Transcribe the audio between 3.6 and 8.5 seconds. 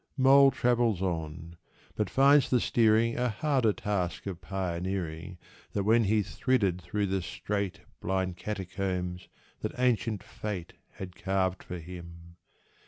task of pioneering Than when he thridded through the strait Blind